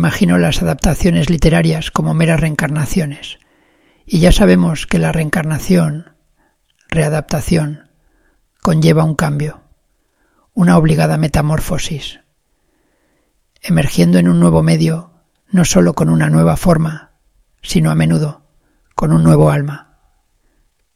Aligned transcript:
imagino 0.00 0.38
las 0.38 0.62
adaptaciones 0.62 1.28
literarias 1.28 1.90
como 1.90 2.14
meras 2.14 2.40
reencarnaciones. 2.40 3.38
Y 4.06 4.20
ya 4.20 4.32
sabemos 4.32 4.86
que 4.86 4.98
la 4.98 5.12
reencarnación, 5.12 6.16
readaptación, 6.88 7.90
conlleva 8.62 9.04
un 9.04 9.14
cambio, 9.14 9.60
una 10.54 10.78
obligada 10.78 11.18
metamorfosis, 11.18 12.20
emergiendo 13.60 14.18
en 14.18 14.28
un 14.28 14.40
nuevo 14.40 14.62
medio, 14.62 15.12
no 15.50 15.66
sólo 15.66 15.92
con 15.92 16.08
una 16.08 16.30
nueva 16.30 16.56
forma, 16.56 17.10
sino 17.60 17.90
a 17.90 17.94
menudo 17.94 18.46
con 18.94 19.12
un 19.12 19.22
nuevo 19.22 19.50
alma. 19.50 19.98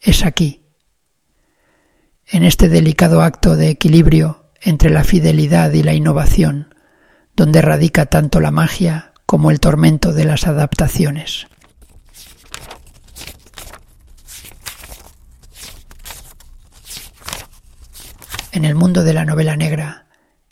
Es 0.01 0.25
aquí, 0.25 0.65
en 2.27 2.43
este 2.43 2.71
delicado 2.71 3.21
acto 3.21 3.55
de 3.55 3.69
equilibrio 3.69 4.51
entre 4.63 4.89
la 4.89 5.05
fidelidad 5.05 5.73
y 5.75 5.83
la 5.83 5.93
innovación, 5.93 6.74
donde 7.37 7.63
radica 7.63 8.07
tanto 8.07 8.41
la 8.41 8.51
magia 8.51 9.13
como 9.27 9.51
el 9.51 9.61
tormento 9.61 10.13
de 10.13 10.25
las 10.25 10.47
adaptaciones. 10.47 11.47
En 18.53 18.65
el 18.65 18.77
mundo 18.77 19.03
de 19.03 19.15
la 19.15 19.25
novela 19.25 19.57
negra, 19.57 20.07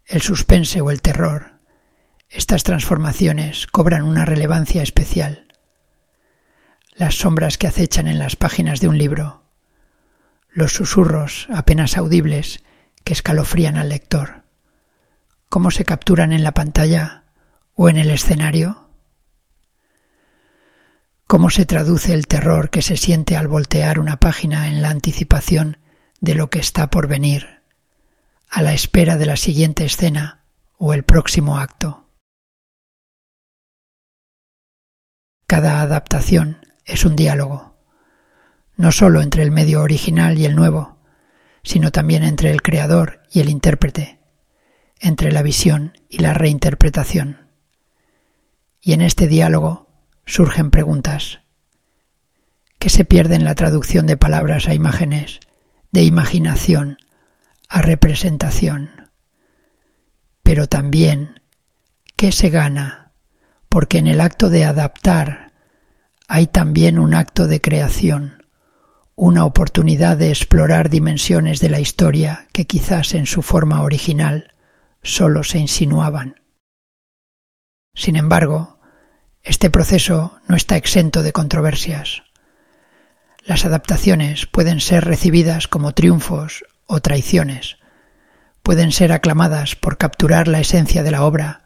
el 0.06 0.22
suspense 0.22 0.80
o 0.80 0.90
el 0.90 1.00
terror, 1.00 1.60
estas 2.28 2.64
transformaciones 2.64 3.66
cobran 3.66 4.02
una 4.02 4.24
relevancia 4.24 4.82
especial. 4.82 5.46
Las 6.94 7.14
sombras 7.14 7.58
que 7.58 7.68
acechan 7.68 8.08
en 8.08 8.18
las 8.18 8.34
páginas 8.34 8.80
de 8.80 8.88
un 8.88 8.98
libro, 8.98 9.44
los 10.50 10.72
susurros 10.72 11.46
apenas 11.52 11.96
audibles 11.96 12.64
que 13.04 13.12
escalofrían 13.12 13.76
al 13.76 13.90
lector, 13.90 14.41
cómo 15.52 15.70
se 15.70 15.84
capturan 15.84 16.32
en 16.32 16.44
la 16.44 16.52
pantalla 16.52 17.24
o 17.74 17.90
en 17.90 17.98
el 17.98 18.10
escenario, 18.10 18.88
cómo 21.26 21.50
se 21.50 21.66
traduce 21.66 22.14
el 22.14 22.26
terror 22.26 22.70
que 22.70 22.80
se 22.80 22.96
siente 22.96 23.36
al 23.36 23.48
voltear 23.48 23.98
una 23.98 24.18
página 24.18 24.68
en 24.68 24.80
la 24.80 24.88
anticipación 24.88 25.76
de 26.22 26.36
lo 26.36 26.48
que 26.48 26.58
está 26.58 26.88
por 26.88 27.06
venir 27.06 27.60
a 28.48 28.62
la 28.62 28.72
espera 28.72 29.18
de 29.18 29.26
la 29.26 29.36
siguiente 29.36 29.84
escena 29.84 30.46
o 30.78 30.94
el 30.94 31.02
próximo 31.02 31.58
acto. 31.58 32.08
Cada 35.46 35.82
adaptación 35.82 36.66
es 36.86 37.04
un 37.04 37.14
diálogo, 37.14 37.76
no 38.78 38.90
sólo 38.90 39.20
entre 39.20 39.42
el 39.42 39.50
medio 39.50 39.82
original 39.82 40.38
y 40.38 40.46
el 40.46 40.56
nuevo, 40.56 40.96
sino 41.62 41.92
también 41.92 42.24
entre 42.24 42.50
el 42.52 42.62
creador 42.62 43.20
y 43.30 43.40
el 43.40 43.50
intérprete, 43.50 44.21
entre 45.02 45.32
la 45.32 45.42
visión 45.42 45.98
y 46.08 46.20
la 46.20 46.32
reinterpretación. 46.32 47.50
Y 48.80 48.94
en 48.94 49.02
este 49.02 49.26
diálogo 49.26 49.88
surgen 50.24 50.70
preguntas. 50.70 51.40
¿Qué 52.78 52.88
se 52.88 53.04
pierde 53.04 53.34
en 53.34 53.44
la 53.44 53.54
traducción 53.54 54.06
de 54.06 54.16
palabras 54.16 54.66
a 54.68 54.74
imágenes, 54.74 55.40
de 55.90 56.04
imaginación 56.04 56.96
a 57.72 57.80
representación. 57.80 59.10
Pero 60.42 60.68
también, 60.68 61.40
¿qué 62.16 62.30
se 62.30 62.50
gana? 62.50 63.12
Porque 63.70 63.96
en 63.96 64.06
el 64.06 64.20
acto 64.20 64.50
de 64.50 64.66
adaptar 64.66 65.52
hay 66.28 66.46
también 66.46 66.98
un 66.98 67.14
acto 67.14 67.46
de 67.46 67.62
creación, 67.62 68.44
una 69.14 69.46
oportunidad 69.46 70.18
de 70.18 70.28
explorar 70.28 70.90
dimensiones 70.90 71.60
de 71.60 71.70
la 71.70 71.80
historia 71.80 72.46
que 72.52 72.66
quizás 72.66 73.14
en 73.14 73.24
su 73.24 73.40
forma 73.40 73.82
original 73.82 74.51
solo 75.02 75.44
se 75.44 75.58
insinuaban. 75.58 76.40
Sin 77.94 78.16
embargo, 78.16 78.80
este 79.42 79.70
proceso 79.70 80.40
no 80.48 80.56
está 80.56 80.76
exento 80.76 81.22
de 81.22 81.32
controversias. 81.32 82.22
Las 83.44 83.64
adaptaciones 83.64 84.46
pueden 84.46 84.80
ser 84.80 85.04
recibidas 85.04 85.68
como 85.68 85.92
triunfos 85.92 86.64
o 86.86 87.00
traiciones 87.00 87.76
pueden 88.62 88.92
ser 88.92 89.12
aclamadas 89.12 89.74
por 89.76 89.98
capturar 89.98 90.48
la 90.48 90.60
esencia 90.60 91.02
de 91.02 91.10
la 91.10 91.24
obra 91.24 91.62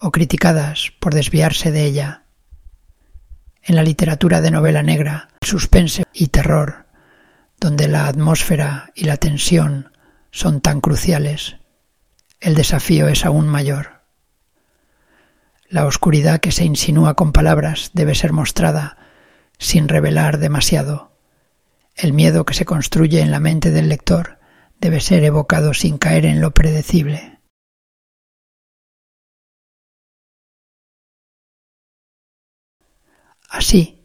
o 0.00 0.10
criticadas 0.10 0.92
por 0.98 1.14
desviarse 1.14 1.70
de 1.70 1.84
ella. 1.84 2.24
En 3.62 3.76
la 3.76 3.82
literatura 3.82 4.40
de 4.40 4.50
novela 4.50 4.82
negra, 4.82 5.28
suspense 5.40 6.04
y 6.12 6.28
terror, 6.28 6.86
donde 7.60 7.86
la 7.86 8.08
atmósfera 8.08 8.90
y 8.94 9.04
la 9.04 9.18
tensión 9.18 9.92
son 10.30 10.60
tan 10.60 10.80
cruciales, 10.80 11.56
el 12.42 12.56
desafío 12.56 13.06
es 13.06 13.24
aún 13.24 13.46
mayor. 13.46 14.02
La 15.68 15.86
oscuridad 15.86 16.40
que 16.40 16.50
se 16.50 16.64
insinúa 16.64 17.14
con 17.14 17.32
palabras 17.32 17.92
debe 17.94 18.16
ser 18.16 18.32
mostrada 18.32 18.98
sin 19.58 19.86
revelar 19.88 20.38
demasiado. 20.38 21.16
El 21.94 22.12
miedo 22.12 22.44
que 22.44 22.54
se 22.54 22.64
construye 22.64 23.20
en 23.20 23.30
la 23.30 23.38
mente 23.38 23.70
del 23.70 23.88
lector 23.88 24.40
debe 24.80 25.00
ser 25.00 25.22
evocado 25.22 25.72
sin 25.72 25.98
caer 25.98 26.26
en 26.26 26.40
lo 26.40 26.52
predecible. 26.52 27.38
Así, 33.48 34.04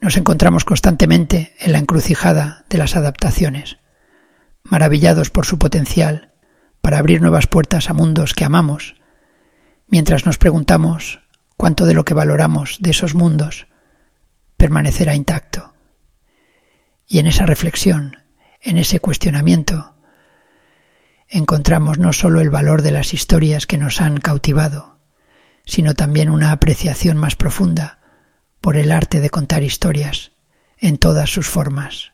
nos 0.00 0.16
encontramos 0.16 0.64
constantemente 0.64 1.56
en 1.58 1.72
la 1.72 1.78
encrucijada 1.78 2.64
de 2.68 2.78
las 2.78 2.94
adaptaciones, 2.94 3.78
maravillados 4.62 5.30
por 5.30 5.46
su 5.46 5.58
potencial 5.58 6.35
para 6.86 6.98
abrir 6.98 7.20
nuevas 7.20 7.48
puertas 7.48 7.90
a 7.90 7.94
mundos 7.94 8.32
que 8.32 8.44
amamos, 8.44 8.94
mientras 9.88 10.24
nos 10.24 10.38
preguntamos 10.38 11.18
cuánto 11.56 11.84
de 11.84 11.94
lo 11.94 12.04
que 12.04 12.14
valoramos 12.14 12.76
de 12.78 12.92
esos 12.92 13.16
mundos 13.16 13.66
permanecerá 14.56 15.16
intacto. 15.16 15.74
Y 17.04 17.18
en 17.18 17.26
esa 17.26 17.44
reflexión, 17.44 18.18
en 18.60 18.78
ese 18.78 19.00
cuestionamiento, 19.00 19.96
encontramos 21.26 21.98
no 21.98 22.12
solo 22.12 22.40
el 22.40 22.50
valor 22.50 22.82
de 22.82 22.92
las 22.92 23.14
historias 23.14 23.66
que 23.66 23.78
nos 23.78 24.00
han 24.00 24.18
cautivado, 24.18 25.00
sino 25.64 25.94
también 25.94 26.30
una 26.30 26.52
apreciación 26.52 27.16
más 27.16 27.34
profunda 27.34 27.98
por 28.60 28.76
el 28.76 28.92
arte 28.92 29.18
de 29.18 29.30
contar 29.30 29.64
historias 29.64 30.30
en 30.78 30.98
todas 30.98 31.30
sus 31.30 31.48
formas. 31.48 32.12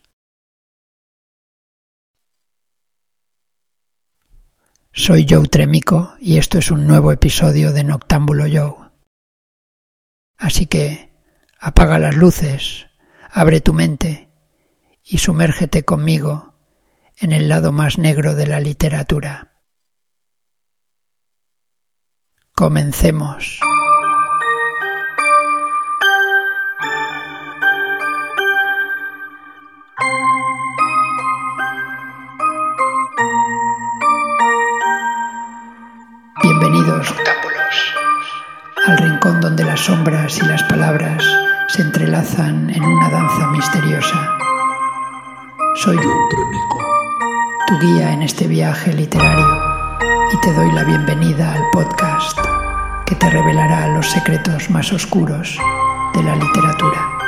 Soy 4.95 5.27
Joe 5.27 5.49
Tremico 5.49 6.15
y 6.21 6.37
esto 6.37 6.59
es 6.59 6.71
un 6.71 6.87
nuevo 6.87 7.13
episodio 7.13 7.73
de 7.73 7.83
Noctámbulo 7.83 8.45
Joe. 8.45 8.91
Así 10.37 10.67
que 10.67 11.11
apaga 11.59 11.99
las 11.99 12.15
luces, 12.15 12.89
abre 13.31 13.63
tu 13.63 13.73
mente 13.73 14.29
y 15.03 15.17
sumérgete 15.17 15.87
conmigo 15.87 16.55
en 17.17 17.33
el 17.33 17.49
lado 17.49 17.73
más 17.73 17.97
negro 17.97 18.35
de 18.35 18.47
la 18.47 18.61
literatura. 18.61 19.63
Comencemos. 22.55 23.61
Y 40.43 40.47
las 40.47 40.63
palabras 40.65 41.25
se 41.69 41.83
entrelazan 41.83 42.71
en 42.71 42.83
una 42.83 43.09
danza 43.11 43.47
misteriosa. 43.49 44.29
Soy 45.77 45.97
tu 47.67 47.79
guía 47.79 48.13
en 48.13 48.23
este 48.23 48.47
viaje 48.47 48.93
literario 48.93 49.47
y 50.33 50.41
te 50.41 50.53
doy 50.53 50.73
la 50.73 50.85
bienvenida 50.85 51.53
al 51.53 51.63
podcast 51.73 52.39
que 53.07 53.15
te 53.15 53.31
revelará 53.31 53.89
los 53.95 54.11
secretos 54.11 54.71
más 54.71 54.93
oscuros 54.93 55.59
de 56.15 56.23
la 56.23 56.37
literatura. 56.37 57.22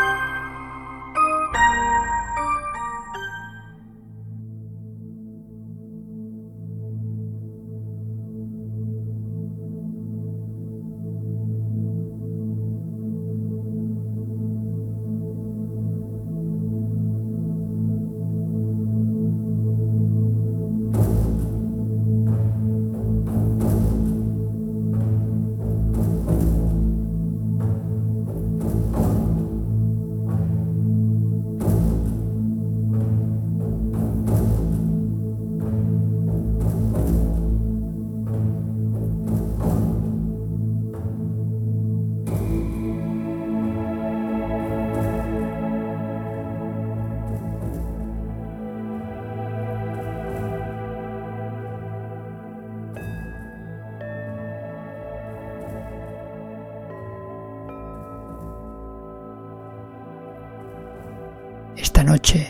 Esta 61.84 62.02
noche 62.02 62.46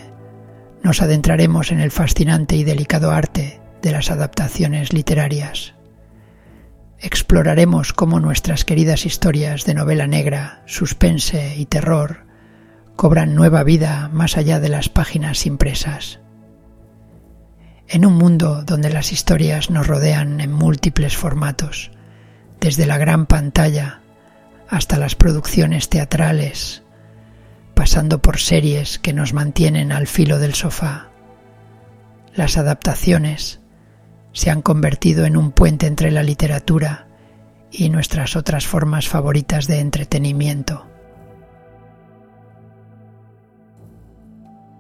nos 0.85 1.03
adentraremos 1.03 1.73
en 1.73 1.81
el 1.81 1.91
fascinante 1.91 2.55
y 2.55 2.63
delicado 2.63 3.11
arte 3.11 3.61
de 3.83 3.91
las 3.91 4.13
adaptaciones 4.13 4.93
literarias. 4.93 5.75
Exploraremos 7.01 7.93
cómo 7.93 8.21
nuestras 8.21 8.65
queridas 8.65 9.05
historias 9.05 9.65
de 9.65 9.75
novela 9.75 10.07
negra, 10.07 10.63
suspense 10.67 11.57
y 11.57 11.67
terror 11.67 12.27
cobran 12.95 13.35
nueva 13.35 13.65
vida 13.65 14.09
más 14.13 14.37
allá 14.37 14.61
de 14.61 14.69
las 14.69 14.89
páginas 14.89 15.47
impresas. 15.47 16.21
En 17.89 18.07
un 18.07 18.15
mundo 18.15 18.63
donde 18.63 18.89
las 18.89 19.11
historias 19.11 19.69
nos 19.69 19.89
rodean 19.89 20.41
en 20.41 20.53
múltiples 20.53 21.17
formatos, 21.17 21.91
desde 22.61 22.87
la 22.87 22.99
gran 22.99 23.27
pantalla 23.27 24.01
hasta 24.69 24.97
las 24.97 25.17
producciones 25.17 25.89
teatrales, 25.89 26.84
pasando 27.75 28.23
por 28.23 28.39
series 28.39 28.99
que 28.99 29.13
nos 29.13 29.33
mantienen 29.33 29.93
al 29.93 30.07
filo 30.07 30.39
del 30.39 30.55
sofá. 30.55 31.11
Las 32.35 32.57
adaptaciones 32.57 33.61
se 34.33 34.51
han 34.51 34.63
convertido 34.63 35.25
en 35.25 35.37
un 35.37 35.53
puente 35.53 35.87
entre 35.87 36.11
la 36.11 36.23
literatura 36.23 37.09
y 37.71 37.91
nuestras 37.91 38.37
otras 38.37 38.67
formas 38.67 39.09
favoritas 39.09 39.67
de 39.67 39.81
entretenimiento. 39.81 40.87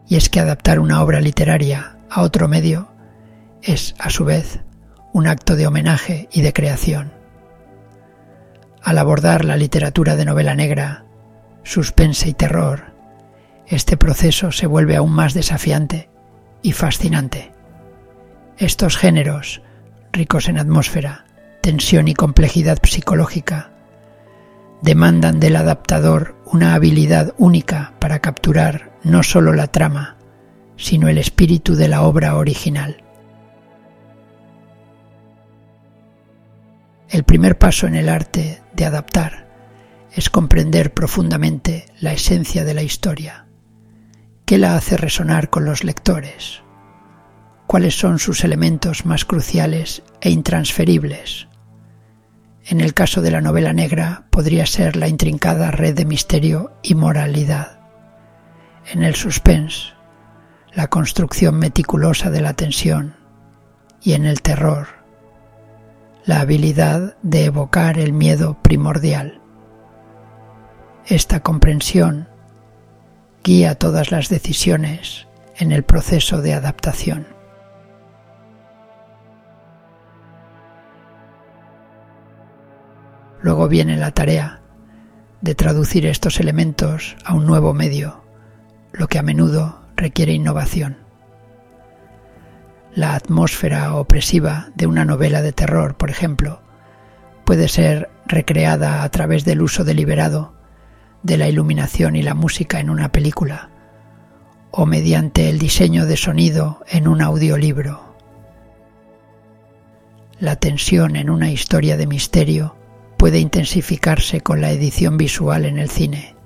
Y 0.09 0.17
es 0.17 0.29
que 0.29 0.41
adaptar 0.41 0.79
una 0.79 1.03
obra 1.03 1.21
literaria 1.21 1.99
a 2.11 2.23
otro 2.23 2.49
medio 2.49 2.93
es, 3.63 3.95
a 3.99 4.11
su 4.11 4.25
vez, 4.25 4.61
un 5.13 5.27
acto 5.27 5.57
de 5.57 5.67
homenaje 5.67 6.29
y 6.33 6.43
de 6.43 6.53
creación. 6.53 7.13
Al 8.83 8.99
abordar 8.99 9.45
la 9.45 9.57
literatura 9.57 10.15
de 10.17 10.25
novela 10.25 10.55
negra, 10.55 11.04
suspense 11.65 12.29
y 12.29 12.35
terror, 12.35 12.95
este 13.67 13.97
proceso 13.97 14.53
se 14.53 14.67
vuelve 14.67 14.97
aún 14.97 15.13
más 15.13 15.35
desafiante 15.35 16.11
y 16.63 16.73
fascinante. 16.73 17.51
Estos 18.59 18.97
géneros, 18.97 19.63
ricos 20.13 20.49
en 20.49 20.59
atmósfera, 20.59 21.25
tensión 21.63 22.09
y 22.09 22.15
complejidad 22.15 22.79
psicológica, 22.83 23.71
demandan 24.83 25.41
del 25.41 25.57
adaptador 25.57 26.37
una 26.45 26.75
habilidad 26.75 27.35
única 27.39 27.95
para 27.99 28.21
capturar 28.21 28.93
no 29.03 29.23
solo 29.23 29.55
la 29.55 29.69
trama, 29.69 30.17
sino 30.77 31.09
el 31.09 31.19
espíritu 31.19 31.75
de 31.75 31.89
la 31.89 32.03
obra 32.03 32.37
original. 32.37 33.03
El 37.09 37.25
primer 37.25 37.57
paso 37.57 37.87
en 37.87 37.95
el 37.95 38.09
arte 38.09 38.61
de 38.75 38.85
adaptar 38.85 39.44
es 40.15 40.31
comprender 40.31 40.95
profundamente 40.95 41.87
la 42.01 42.13
esencia 42.13 42.65
de 42.65 42.75
la 42.75 42.83
historia. 42.83 43.47
¿Qué 44.45 44.59
la 44.59 44.77
hace 44.77 44.97
resonar 44.97 45.51
con 45.51 45.65
los 45.65 45.85
lectores? 45.85 46.63
¿Cuáles 47.67 47.99
son 47.99 48.19
sus 48.19 48.45
elementos 48.45 49.07
más 49.07 49.25
cruciales 49.25 50.03
e 50.21 50.31
intransferibles? 50.31 51.49
En 52.67 52.81
el 52.81 52.95
caso 52.95 53.23
de 53.23 53.31
la 53.31 53.41
novela 53.41 53.73
negra 53.73 54.27
podría 54.31 54.67
ser 54.67 54.97
la 54.97 55.09
intrincada 55.09 55.71
red 55.71 55.95
de 55.95 56.05
misterio 56.05 56.73
y 56.83 56.95
moralidad. 56.95 57.81
En 58.93 59.03
el 59.03 59.15
suspense, 59.15 59.95
la 60.73 60.89
construcción 60.89 61.59
meticulosa 61.59 62.31
de 62.31 62.41
la 62.41 62.55
tensión. 62.55 63.17
Y 64.03 64.13
en 64.13 64.27
el 64.27 64.43
terror, 64.43 64.89
la 66.27 66.41
habilidad 66.41 67.17
de 67.23 67.47
evocar 67.47 67.99
el 67.99 68.13
miedo 68.13 68.59
primordial. 68.63 69.41
Esta 71.07 71.41
comprensión 71.41 72.29
guía 73.43 73.75
todas 73.75 74.11
las 74.11 74.31
decisiones 74.31 75.29
en 75.55 75.71
el 75.71 75.83
proceso 75.83 76.41
de 76.41 76.55
adaptación. 76.55 77.27
Luego 83.43 83.69
viene 83.69 83.99
la 83.99 84.13
tarea 84.13 84.63
de 85.43 85.55
traducir 85.55 86.07
estos 86.07 86.41
elementos 86.41 87.17
a 87.23 87.35
un 87.35 87.45
nuevo 87.45 87.75
medio, 87.75 88.25
lo 88.93 89.07
que 89.07 89.19
a 89.19 89.23
menudo 89.23 89.83
requiere 89.97 90.33
innovación. 90.33 90.97
La 92.95 93.15
atmósfera 93.15 93.95
opresiva 93.95 94.69
de 94.75 94.87
una 94.87 95.05
novela 95.05 95.43
de 95.43 95.53
terror, 95.53 95.99
por 95.99 96.09
ejemplo, 96.09 96.63
puede 97.45 97.69
ser 97.69 98.09
recreada 98.25 99.03
a 99.03 99.09
través 99.11 99.45
del 99.45 99.61
uso 99.61 99.85
deliberado 99.85 100.55
de 101.25 101.39
la 101.39 101.49
iluminación 101.49 102.15
y 102.15 102.23
la 102.23 102.35
música 102.35 102.79
en 102.79 102.91
una 102.91 103.11
película 103.11 103.71
o 104.71 104.87
mediante 104.87 105.49
el 105.49 105.59
diseño 105.59 106.05
de 106.05 106.17
sonido 106.17 106.85
en 106.89 107.09
un 107.09 107.23
audiolibro. 107.23 108.15
La 110.39 110.57
tensión 110.57 111.17
en 111.17 111.31
una 111.31 111.51
historia 111.51 111.97
de 111.97 112.07
misterio 112.07 112.77
puede 113.17 113.39
intensificarse 113.39 114.43
con 114.43 114.61
la 114.61 114.71
edición 114.71 115.17
visual 115.17 115.65
en 115.65 115.79
el 115.79 115.89
cine 115.89 116.37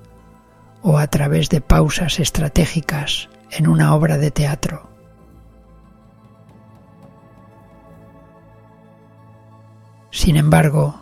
o 0.83 0.99
a 0.99 1.09
través 1.09 1.49
de 1.49 1.61
pausas 1.61 2.21
estratégicas 2.21 3.29
en 3.51 3.67
una 3.67 3.95
obra 3.95 4.17
de 4.17 4.31
teatro. 4.31 4.89
Sin 10.11 10.37
embargo, 10.37 11.01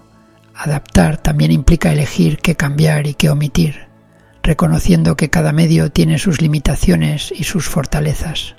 adaptar 0.56 1.18
también 1.18 1.52
implica 1.52 1.92
elegir 1.92 2.38
qué 2.38 2.56
cambiar 2.56 3.06
y 3.06 3.14
qué 3.14 3.30
omitir, 3.30 3.88
reconociendo 4.42 5.16
que 5.16 5.30
cada 5.30 5.52
medio 5.52 5.92
tiene 5.92 6.18
sus 6.18 6.40
limitaciones 6.40 7.32
y 7.34 7.44
sus 7.44 7.68
fortalezas. 7.68 8.56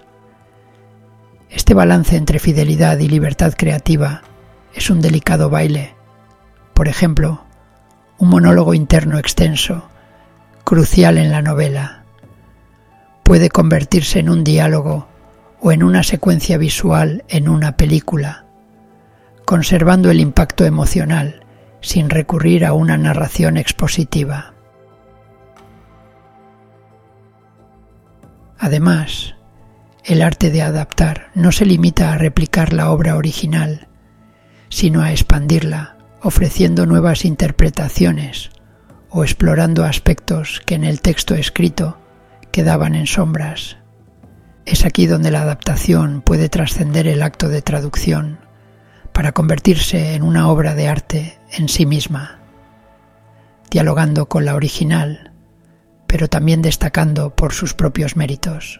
Este 1.50 1.74
balance 1.74 2.16
entre 2.16 2.40
fidelidad 2.40 3.00
y 3.00 3.08
libertad 3.08 3.54
creativa 3.58 4.22
es 4.74 4.90
un 4.90 5.02
delicado 5.02 5.50
baile 5.50 5.98
por 6.78 6.88
ejemplo, 6.88 7.44
un 8.20 8.30
monólogo 8.30 8.76
interno 8.76 9.18
extenso, 9.18 9.90
crucial 10.64 11.18
en 11.18 11.32
la 11.32 11.42
novela. 11.42 12.04
Puede 13.24 13.50
convertirse 13.50 14.20
en 14.20 14.30
un 14.30 14.44
diálogo 14.44 15.08
o 15.60 15.72
en 15.72 15.82
una 15.82 16.04
secuencia 16.04 16.60
visual 16.60 17.24
en 17.30 17.50
una 17.50 17.78
película, 17.78 18.46
conservando 19.44 20.12
el 20.12 20.20
impacto 20.20 20.66
emocional 20.66 21.47
sin 21.82 22.10
recurrir 22.10 22.66
a 22.66 22.74
una 22.74 22.98
narración 22.98 23.58
expositiva. 23.58 24.54
Además, 28.58 29.36
el 30.04 30.22
arte 30.22 30.52
de 30.52 30.62
adaptar 30.62 31.32
no 31.36 31.52
se 31.52 31.66
limita 31.66 32.14
a 32.14 32.18
replicar 32.18 32.74
la 32.74 32.92
obra 32.92 33.16
original, 33.16 33.88
sino 34.70 35.02
a 35.02 35.12
expandirla 35.12 35.98
ofreciendo 36.22 36.86
nuevas 36.86 37.26
interpretaciones 37.26 38.50
o 39.10 39.24
explorando 39.24 39.86
aspectos 39.86 40.62
que 40.66 40.76
en 40.76 40.84
el 40.84 41.02
texto 41.02 41.36
escrito 41.36 42.00
quedaban 42.52 42.96
en 42.96 43.06
sombras. 43.06 43.78
Es 44.66 44.84
aquí 44.84 45.06
donde 45.06 45.32
la 45.32 45.42
adaptación 45.42 46.22
puede 46.22 46.50
trascender 46.50 47.08
el 47.08 47.22
acto 47.22 47.48
de 47.48 47.62
traducción 47.62 48.47
para 49.18 49.32
convertirse 49.32 50.14
en 50.14 50.22
una 50.22 50.48
obra 50.48 50.76
de 50.76 50.88
arte 50.88 51.40
en 51.52 51.70
sí 51.70 51.88
misma, 51.88 52.38
dialogando 53.72 54.30
con 54.30 54.46
la 54.46 54.54
original, 54.54 55.34
pero 56.06 56.28
también 56.28 56.62
destacando 56.62 57.36
por 57.36 57.52
sus 57.52 57.74
propios 57.74 58.16
méritos. 58.16 58.80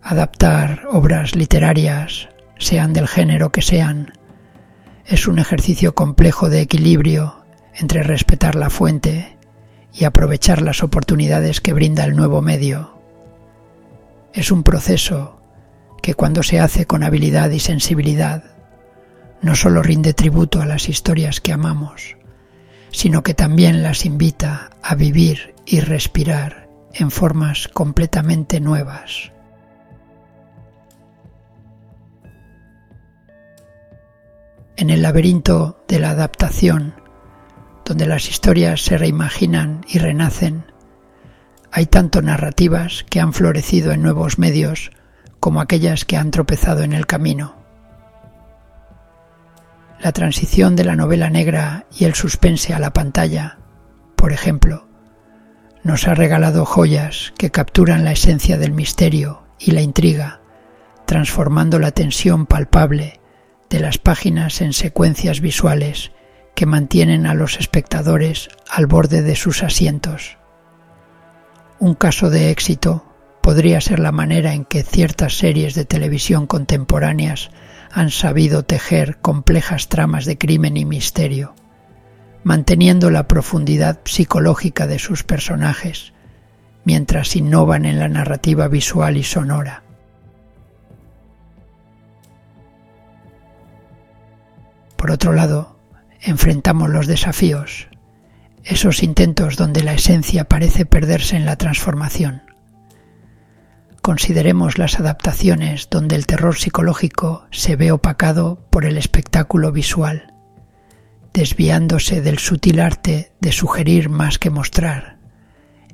Adaptar 0.00 0.86
obras 0.88 1.34
literarias, 1.34 2.28
sean 2.60 2.92
del 2.92 3.08
género 3.08 3.50
que 3.50 3.62
sean, 3.62 4.12
es 5.06 5.26
un 5.26 5.40
ejercicio 5.40 5.96
complejo 5.96 6.48
de 6.48 6.60
equilibrio 6.60 7.44
entre 7.74 8.04
respetar 8.04 8.54
la 8.54 8.70
fuente 8.70 9.36
y 9.92 10.04
aprovechar 10.04 10.62
las 10.62 10.84
oportunidades 10.84 11.60
que 11.60 11.72
brinda 11.72 12.04
el 12.04 12.14
nuevo 12.14 12.42
medio. 12.42 13.01
Es 14.32 14.50
un 14.50 14.62
proceso 14.62 15.40
que 16.02 16.14
cuando 16.14 16.42
se 16.42 16.60
hace 16.60 16.86
con 16.86 17.02
habilidad 17.02 17.50
y 17.50 17.60
sensibilidad, 17.60 18.44
no 19.40 19.54
solo 19.54 19.82
rinde 19.82 20.14
tributo 20.14 20.60
a 20.60 20.66
las 20.66 20.88
historias 20.88 21.40
que 21.40 21.52
amamos, 21.52 22.16
sino 22.90 23.22
que 23.22 23.34
también 23.34 23.82
las 23.82 24.04
invita 24.04 24.70
a 24.82 24.94
vivir 24.94 25.54
y 25.66 25.80
respirar 25.80 26.68
en 26.94 27.10
formas 27.10 27.68
completamente 27.68 28.60
nuevas. 28.60 29.32
en 34.76 34.90
el 34.90 35.02
laberinto 35.02 35.84
de 35.86 36.00
la 36.00 36.10
adaptación, 36.10 36.94
donde 37.84 38.06
las 38.06 38.28
historias 38.28 38.82
se 38.82 38.98
reimaginan 38.98 39.84
y 39.88 39.98
renacen, 39.98 40.71
hay 41.72 41.86
tanto 41.86 42.22
narrativas 42.22 43.04
que 43.10 43.20
han 43.20 43.32
florecido 43.32 43.92
en 43.92 44.02
nuevos 44.02 44.38
medios 44.38 44.90
como 45.40 45.60
aquellas 45.60 46.04
que 46.04 46.16
han 46.16 46.30
tropezado 46.30 46.82
en 46.82 46.92
el 46.92 47.06
camino. 47.06 47.62
la 50.02 50.10
transición 50.10 50.74
de 50.74 50.84
la 50.84 50.96
novela 50.96 51.30
negra 51.30 51.86
y 51.96 52.06
el 52.06 52.14
suspense 52.14 52.74
a 52.74 52.80
la 52.80 52.92
pantalla, 52.92 53.58
por 54.16 54.32
ejemplo, 54.32 54.88
nos 55.84 56.08
ha 56.08 56.14
regalado 56.14 56.64
joyas 56.64 57.32
que 57.38 57.52
capturan 57.52 58.04
la 58.04 58.10
esencia 58.10 58.58
del 58.58 58.72
misterio 58.72 59.44
y 59.60 59.70
la 59.70 59.80
intriga, 59.80 60.40
transformando 61.06 61.78
la 61.78 61.92
tensión 61.92 62.46
palpable 62.46 63.20
de 63.70 63.78
las 63.78 63.98
páginas 63.98 64.60
en 64.60 64.72
secuencias 64.72 65.40
visuales 65.40 66.10
que 66.56 66.66
mantienen 66.66 67.24
a 67.26 67.34
los 67.34 67.60
espectadores 67.60 68.48
al 68.68 68.86
borde 68.86 69.22
de 69.22 69.36
sus 69.36 69.62
asientos. 69.62 70.36
Un 71.82 71.94
caso 71.94 72.30
de 72.30 72.52
éxito 72.52 73.02
podría 73.40 73.80
ser 73.80 73.98
la 73.98 74.12
manera 74.12 74.54
en 74.54 74.64
que 74.64 74.84
ciertas 74.84 75.36
series 75.36 75.74
de 75.74 75.84
televisión 75.84 76.46
contemporáneas 76.46 77.50
han 77.90 78.12
sabido 78.12 78.62
tejer 78.62 79.18
complejas 79.18 79.88
tramas 79.88 80.24
de 80.24 80.38
crimen 80.38 80.76
y 80.76 80.84
misterio, 80.84 81.56
manteniendo 82.44 83.10
la 83.10 83.26
profundidad 83.26 83.98
psicológica 84.04 84.86
de 84.86 85.00
sus 85.00 85.24
personajes, 85.24 86.12
mientras 86.84 87.34
innovan 87.34 87.84
en 87.84 87.98
la 87.98 88.08
narrativa 88.08 88.68
visual 88.68 89.16
y 89.16 89.24
sonora. 89.24 89.82
Por 94.94 95.10
otro 95.10 95.32
lado, 95.32 95.80
enfrentamos 96.20 96.90
los 96.90 97.08
desafíos, 97.08 97.88
esos 98.64 99.02
intentos 99.02 99.56
donde 99.56 99.82
la 99.82 99.94
esencia 99.94 100.44
parece 100.44 100.86
perderse 100.86 101.36
en 101.36 101.44
la 101.44 101.56
transformación. 101.56 102.42
Consideremos 104.00 104.78
las 104.78 104.98
adaptaciones 104.98 105.88
donde 105.88 106.16
el 106.16 106.26
terror 106.26 106.56
psicológico 106.56 107.46
se 107.50 107.76
ve 107.76 107.92
opacado 107.92 108.66
por 108.70 108.84
el 108.84 108.98
espectáculo 108.98 109.70
visual, 109.70 110.34
desviándose 111.32 112.20
del 112.20 112.38
sutil 112.38 112.80
arte 112.80 113.32
de 113.40 113.52
sugerir 113.52 114.08
más 114.08 114.38
que 114.38 114.50
mostrar, 114.50 115.18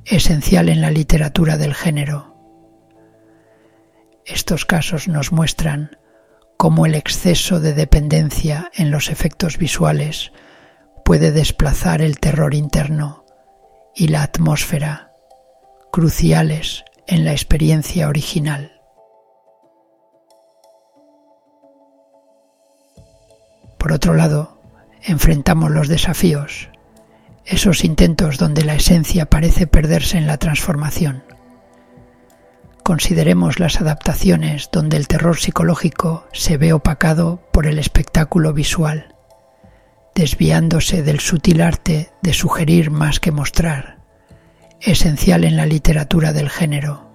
esencial 0.05 0.69
en 0.69 0.81
la 0.81 0.91
literatura 0.91 1.59
del 1.59 1.75
género. 1.75 2.35
Estos 4.25 4.65
casos 4.65 5.09
nos 5.09 5.33
muestran 5.33 5.99
cómo 6.57 6.87
el 6.87 6.95
exceso 6.95 7.61
de 7.61 7.73
dependencia 7.73 8.71
en 8.75 8.91
los 8.91 9.11
efectos 9.11 9.59
visuales 9.59 10.33
puede 11.09 11.33
desplazar 11.33 12.03
el 12.03 12.19
terror 12.21 12.53
interno 12.53 13.25
y 13.95 14.09
la 14.09 14.23
atmósfera, 14.23 15.13
cruciales 15.91 16.85
en 17.07 17.25
la 17.25 17.33
experiencia 17.33 18.09
original. 18.09 18.83
Por 23.79 23.93
otro 23.93 24.13
lado, 24.13 24.61
enfrentamos 25.03 25.71
los 25.71 25.89
desafíos, 25.89 26.69
esos 27.47 27.85
intentos 27.85 28.37
donde 28.37 28.67
la 28.67 28.75
esencia 28.75 29.31
parece 29.31 29.67
perderse 29.67 30.19
en 30.19 30.27
la 30.27 30.37
transformación 30.37 31.25
consideremos 32.83 33.61
las 33.61 33.81
adaptaciones 33.83 34.71
donde 34.73 34.97
el 34.99 35.09
terror 35.09 35.39
psicológico 35.39 36.27
se 36.33 36.57
ve 36.57 36.73
opacado 36.73 37.43
por 37.53 37.67
el 37.67 37.79
espectáculo 37.79 38.55
visual, 38.55 39.15
desviándose 40.19 41.05
del 41.05 41.21
sutil 41.21 41.63
arte 41.63 42.11
de 42.23 42.35
sugerir 42.35 42.91
más 42.91 43.21
que 43.21 43.31
mostrar, 43.31 43.99
esencial 44.81 45.45
en 45.45 45.57
la 45.57 45.65
literatura 45.65 46.33
del 46.33 46.51
género. 46.51 47.09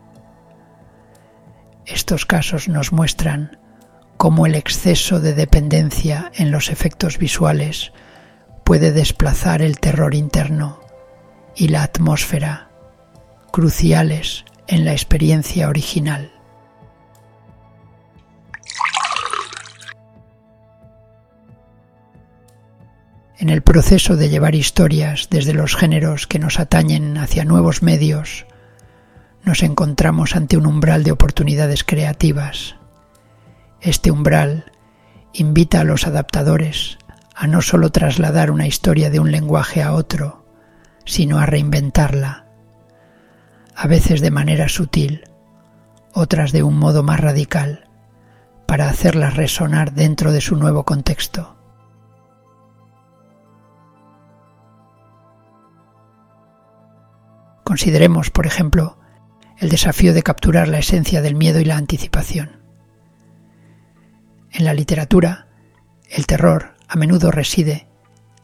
Estos 1.85 2.25
casos 2.25 2.69
nos 2.69 2.93
muestran 2.93 3.59
cómo 4.15 4.45
el 4.45 4.55
exceso 4.55 5.19
de 5.19 5.33
dependencia 5.33 6.31
en 6.35 6.49
los 6.49 6.69
efectos 6.69 7.17
visuales 7.17 7.91
puede 8.63 8.93
desplazar 8.93 9.61
el 9.61 9.81
terror 9.81 10.15
interno 10.15 10.79
y 11.57 11.67
la 11.67 11.83
atmósfera, 11.83 12.69
cruciales 13.51 14.45
en 14.67 14.85
la 14.85 14.93
experiencia 14.93 15.67
original. 15.67 16.32
En 23.43 23.49
el 23.49 23.61
proceso 23.61 24.15
de 24.15 24.29
llevar 24.29 24.55
historias 24.55 25.27
desde 25.29 25.53
los 25.53 25.75
géneros 25.75 26.27
que 26.27 26.39
nos 26.39 26.61
atañen 26.61 27.17
hacia 27.17 27.43
nuevos 27.43 27.83
medios, 27.83 28.45
nos 29.43 29.63
encontramos 29.63 30.37
ante 30.37 30.55
un 30.55 30.65
umbral 30.65 31.03
de 31.03 31.11
oportunidades 31.11 31.83
creativas. 31.83 32.77
Este 33.81 34.11
umbral 34.11 34.71
invita 35.33 35.81
a 35.81 35.83
los 35.83 36.07
adaptadores 36.07 36.97
a 37.35 37.47
no 37.47 37.61
solo 37.61 37.91
trasladar 37.91 38.49
una 38.49 38.65
historia 38.65 39.09
de 39.09 39.19
un 39.19 39.33
lenguaje 39.33 39.83
a 39.83 39.91
otro, 39.91 40.45
sino 41.03 41.37
a 41.37 41.45
reinventarla 41.45 42.45
a 43.75 43.87
veces 43.87 44.21
de 44.21 44.31
manera 44.31 44.69
sutil, 44.69 45.25
otras 46.13 46.53
de 46.53 46.63
un 46.63 46.77
modo 46.77 47.03
más 47.03 47.19
radical, 47.19 47.89
para 48.67 48.87
hacerlas 48.87 49.35
resonar 49.35 49.91
dentro 49.91 50.31
de 50.31 50.39
su 50.39 50.55
nuevo 50.55 50.85
contexto. 50.85 51.52
Consideremos, 57.73 58.29
por 58.29 58.45
ejemplo, 58.45 58.99
el 59.57 59.69
desafío 59.69 60.13
de 60.13 60.21
capturar 60.21 60.67
la 60.67 60.77
esencia 60.77 61.23
del 61.23 61.33
miedo 61.33 61.59
y 61.59 61.65
la 61.65 61.75
anticipación. 61.75 62.61
En 64.51 64.63
la 64.63 64.75
literatura, 64.75 65.47
el 66.07 66.27
terror 66.27 66.75
a 66.87 66.95
menudo 66.97 67.31
reside 67.31 67.87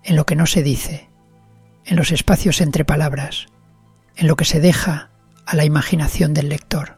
en 0.04 0.16
lo 0.16 0.26
que 0.26 0.36
no 0.36 0.48
se 0.48 0.64
dice, 0.64 1.12
en 1.86 1.96
los 1.96 2.12
espacios 2.12 2.60
entre 2.60 2.86
palabras, 2.86 3.46
en 4.16 4.26
lo 4.26 4.36
que 4.36 4.46
se 4.46 4.60
deja 4.60 5.12
a 5.46 5.56
la 5.56 5.64
imaginación 5.64 6.34
del 6.34 6.50
lector. 6.50 6.98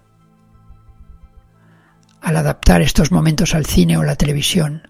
Al 2.22 2.38
adaptar 2.38 2.82
estos 2.82 3.12
momentos 3.12 3.54
al 3.56 3.66
cine 3.66 3.98
o 3.98 4.04
la 4.04 4.16
televisión, 4.16 4.88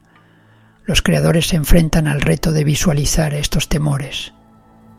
los 0.86 1.02
creadores 1.02 1.48
se 1.48 1.56
enfrentan 1.56 2.08
al 2.08 2.22
reto 2.22 2.52
de 2.52 2.64
visualizar 2.64 3.34
estos 3.34 3.68
temores, 3.68 4.32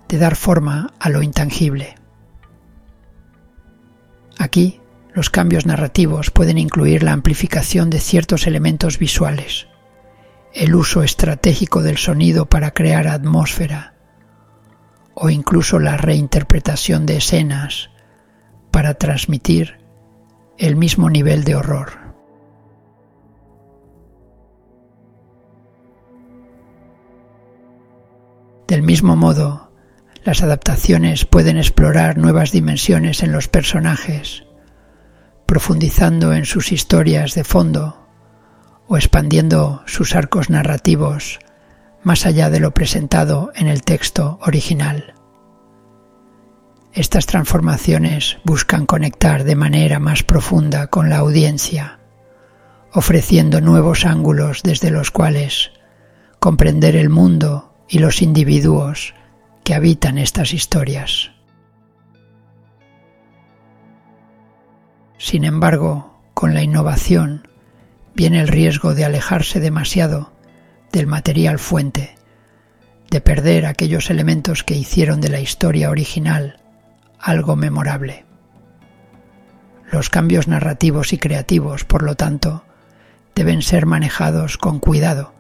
de 0.09 0.19
dar 0.19 0.35
forma 0.35 0.93
a 0.99 1.09
lo 1.09 1.23
intangible. 1.23 2.02
Aquí, 4.43 4.81
los 5.15 5.31
cambios 5.31 5.67
narrativos 5.67 6.33
pueden 6.33 6.59
incluir 6.59 7.05
la 7.05 7.13
amplificación 7.13 7.91
de 7.91 8.01
ciertos 8.01 8.49
elementos 8.49 8.99
visuales, 8.99 9.69
el 10.53 10.75
uso 10.75 11.05
estratégico 11.05 11.81
del 11.81 11.97
sonido 11.97 12.47
para 12.47 12.73
crear 12.73 13.07
atmósfera, 13.07 13.95
o 15.15 15.31
incluso 15.31 15.79
la 15.79 15.97
reinterpretación 15.97 17.07
de 17.07 17.19
escenas 17.19 17.91
para 18.73 18.95
transmitir 18.95 19.79
el 20.59 20.75
mismo 20.75 21.09
nivel 21.09 21.45
de 21.45 21.55
horror. 21.55 21.93
Del 28.67 28.83
mismo 28.83 29.15
modo, 29.15 29.72
las 30.25 30.43
adaptaciones 30.43 31.25
pueden 31.25 31.57
explorar 31.57 32.17
nuevas 32.17 32.53
dimensiones 32.53 33.23
en 33.23 33.33
los 33.33 33.49
personajes, 33.49 34.45
profundizando 35.47 36.33
en 36.33 36.45
sus 36.45 36.71
historias 36.71 37.35
de 37.35 37.45
fondo 37.45 38.07
o 38.87 38.97
expandiendo 38.97 39.83
sus 39.87 40.15
arcos 40.15 40.49
narrativos 40.49 41.41
más 42.03 42.27
allá 42.27 42.51
de 42.51 42.61
lo 42.61 42.73
presentado 42.73 43.53
en 43.55 43.69
el 43.69 43.83
texto 43.83 44.39
original. 44.43 45.15
Estas 46.93 47.27
transformaciones 47.27 48.39
buscan 48.45 48.87
conectar 48.87 49.45
de 49.45 49.57
manera 49.57 49.99
más 49.99 50.23
profunda 50.23 50.89
con 50.89 51.09
la 51.09 51.19
audiencia, 51.19 52.01
ofreciendo 52.93 53.61
nuevos 53.61 54.05
ángulos 54.05 54.63
desde 54.63 54.91
los 54.91 55.11
cuales 55.11 55.71
comprender 56.39 56.97
el 56.97 57.09
mundo 57.09 57.73
y 57.89 57.99
los 57.99 58.21
individuos 58.21 59.15
que 59.65 59.75
habitan 59.75 60.19
estas 60.19 60.53
historias. 60.53 61.31
Sin 65.19 65.45
embargo, 65.45 66.21
con 66.35 66.55
la 66.55 66.63
innovación 66.63 67.49
viene 68.15 68.41
el 68.41 68.49
riesgo 68.49 68.95
de 68.95 69.05
alejarse 69.05 69.61
demasiado 69.61 70.33
del 70.91 71.07
material 71.07 71.59
fuente, 71.59 72.17
de 73.09 73.21
perder 73.21 73.67
aquellos 73.67 74.11
elementos 74.11 74.65
que 74.65 74.75
hicieron 74.75 75.21
de 75.21 75.29
la 75.29 75.41
historia 75.41 75.91
original 75.91 76.59
algo 77.21 77.55
memorable. 77.55 78.25
Los 79.93 80.11
cambios 80.11 80.49
narrativos 80.49 81.13
y 81.13 81.19
creativos, 81.19 81.85
por 81.85 82.03
lo 82.03 82.17
tanto, 82.17 82.65
deben 83.37 83.63
ser 83.63 83.87
manejados 83.87 84.59
con 84.59 84.81
cuidado, 84.81 85.33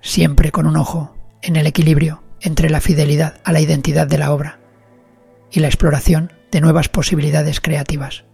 siempre 0.00 0.50
con 0.50 0.66
un 0.66 0.76
ojo 0.76 1.14
en 1.42 1.56
el 1.56 1.66
equilibrio 1.66 2.23
entre 2.44 2.68
la 2.68 2.82
fidelidad 2.82 3.40
a 3.42 3.52
la 3.52 3.60
identidad 3.60 4.06
de 4.06 4.18
la 4.18 4.32
obra 4.32 4.60
y 5.50 5.60
la 5.60 5.68
exploración 5.68 6.32
de 6.52 6.60
nuevas 6.60 6.88
posibilidades 6.90 7.60
creativas. 7.60 8.24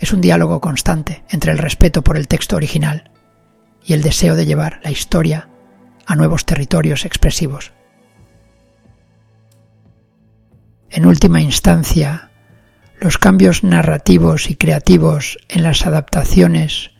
Es 0.00 0.12
un 0.12 0.22
diálogo 0.22 0.60
constante 0.60 1.22
entre 1.28 1.52
el 1.52 1.58
respeto 1.58 2.02
por 2.02 2.16
el 2.16 2.26
texto 2.26 2.56
original 2.56 3.10
y 3.84 3.92
el 3.92 4.02
deseo 4.02 4.34
de 4.34 4.46
llevar 4.46 4.80
la 4.82 4.90
historia 4.90 5.48
a 6.06 6.16
nuevos 6.16 6.46
territorios 6.46 7.04
expresivos. 7.04 7.72
En 10.88 11.04
última 11.04 11.42
instancia, 11.42 12.30
los 12.98 13.18
cambios 13.18 13.62
narrativos 13.62 14.48
y 14.48 14.56
creativos 14.56 15.38
en 15.48 15.62
las 15.62 15.86
adaptaciones 15.86 16.92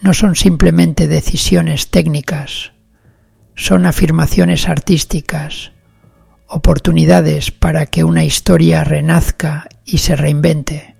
no 0.00 0.12
son 0.12 0.34
simplemente 0.34 1.06
decisiones 1.06 1.90
técnicas, 1.90 2.71
son 3.54 3.86
afirmaciones 3.86 4.68
artísticas, 4.68 5.72
oportunidades 6.46 7.50
para 7.50 7.86
que 7.86 8.04
una 8.04 8.24
historia 8.24 8.84
renazca 8.84 9.68
y 9.84 9.98
se 9.98 10.16
reinvente. 10.16 10.92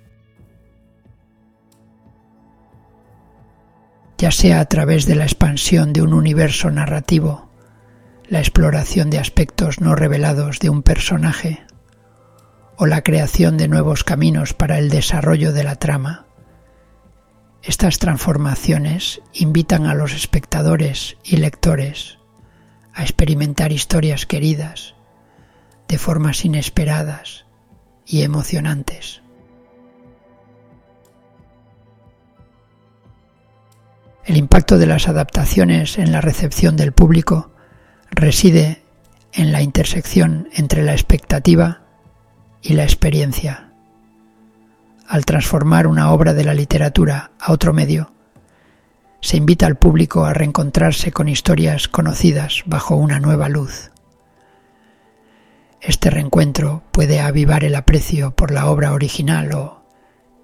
ya 4.23 4.31
sea 4.31 4.61
a 4.61 4.65
través 4.67 5.05
de 5.05 5.15
la 5.15 5.25
expansión 5.25 5.91
de 5.91 6.01
un 6.01 6.13
universo 6.13 6.71
narrativo, 6.71 7.49
la 8.29 8.39
exploración 8.39 9.09
de 9.09 9.19
aspectos 9.19 9.81
no 9.81 9.95
revelados 9.95 10.59
de 10.59 10.69
un 10.69 10.81
personaje, 10.81 11.65
o 12.77 12.85
la 12.85 13.01
creación 13.01 13.57
de 13.57 13.67
nuevos 13.67 14.05
caminos 14.05 14.53
para 14.53 14.79
el 14.79 14.89
desarrollo 14.89 15.51
de 15.51 15.65
la 15.65 15.75
trama. 15.75 16.25
Estas 17.63 17.99
transformaciones 17.99 19.21
invitan 19.33 19.87
a 19.87 19.93
los 19.93 20.13
espectadores 20.13 21.17
y 21.25 21.35
lectores 21.35 22.17
a 22.93 23.01
experimentar 23.01 23.71
historias 23.71 24.25
queridas 24.25 24.95
de 25.87 25.97
formas 25.97 26.45
inesperadas 26.45 27.45
y 28.05 28.21
emocionantes. 28.21 29.21
El 34.25 34.37
impacto 34.37 34.77
de 34.77 34.85
las 34.85 35.09
adaptaciones 35.09 35.97
en 35.97 36.11
la 36.11 36.21
recepción 36.21 36.77
del 36.77 36.93
público 36.93 37.51
reside 38.09 38.81
en 39.33 39.51
la 39.51 39.61
intersección 39.61 40.47
entre 40.53 40.83
la 40.83 40.93
expectativa 40.93 41.81
y 42.61 42.73
la 42.73 42.83
experiencia. 42.83 43.71
Al 45.07 45.25
transformar 45.25 45.87
una 45.87 46.11
obra 46.11 46.33
de 46.33 46.45
la 46.45 46.53
literatura 46.53 47.31
a 47.39 47.51
otro 47.51 47.73
medio, 47.73 48.12
se 49.23 49.37
invita 49.37 49.67
al 49.67 49.77
público 49.77 50.25
a 50.25 50.33
reencontrarse 50.33 51.13
con 51.13 51.29
historias 51.29 51.87
conocidas 51.87 52.63
bajo 52.65 52.97
una 52.97 53.21
nueva 53.21 53.47
luz. 53.47 53.91
Este 55.79 56.09
reencuentro 56.09 56.83
puede 56.91 57.21
avivar 57.21 57.63
el 57.63 57.75
aprecio 57.75 58.35
por 58.35 58.51
la 58.51 58.67
obra 58.67 58.91
original 58.91 59.53
o, 59.53 59.85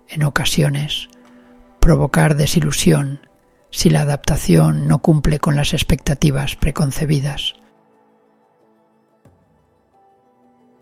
en 0.07 0.23
ocasiones, 0.23 1.09
provocar 1.81 2.37
desilusión 2.37 3.27
si 3.69 3.89
la 3.89 4.01
adaptación 4.01 4.87
no 4.87 4.99
cumple 4.99 5.39
con 5.39 5.57
las 5.57 5.73
expectativas 5.73 6.55
preconcebidas. 6.55 7.55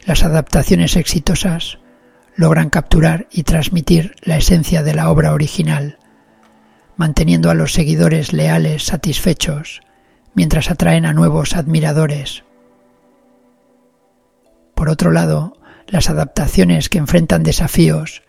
Las 0.05 0.23
adaptaciones 0.23 0.95
exitosas 0.97 1.79
logran 2.35 2.69
capturar 2.69 3.27
y 3.31 3.41
transmitir 3.41 4.13
la 4.21 4.37
esencia 4.37 4.83
de 4.83 4.93
la 4.93 5.09
obra 5.09 5.33
original, 5.33 5.97
manteniendo 6.97 7.49
a 7.49 7.53
los 7.53 7.73
seguidores 7.73 8.33
leales 8.33 8.83
satisfechos 8.83 9.81
mientras 10.33 10.69
atraen 10.69 11.05
a 11.05 11.13
nuevos 11.13 11.55
admiradores. 11.55 12.43
Por 14.75 14.89
otro 14.89 15.11
lado, 15.11 15.57
las 15.87 16.09
adaptaciones 16.09 16.89
que 16.89 16.97
enfrentan 16.97 17.43
desafíos 17.43 18.23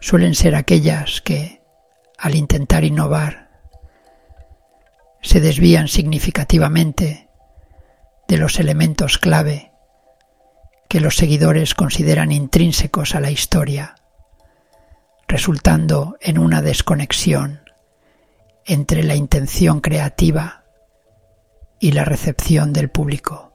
suelen 0.00 0.34
ser 0.34 0.54
aquellas 0.56 1.20
que, 1.20 1.62
al 2.18 2.34
intentar 2.34 2.84
innovar, 2.84 3.50
se 5.22 5.40
desvían 5.40 5.88
significativamente 5.88 7.28
de 8.28 8.36
los 8.36 8.58
elementos 8.58 9.18
clave 9.18 9.72
que 10.88 11.00
los 11.00 11.16
seguidores 11.16 11.74
consideran 11.74 12.30
intrínsecos 12.30 13.14
a 13.14 13.20
la 13.20 13.30
historia, 13.30 13.94
resultando 15.26 16.16
en 16.20 16.38
una 16.38 16.62
desconexión 16.62 17.63
entre 18.66 19.02
la 19.02 19.14
intención 19.14 19.80
creativa 19.80 20.64
y 21.80 21.92
la 21.92 22.04
recepción 22.04 22.72
del 22.72 22.90
público. 22.90 23.52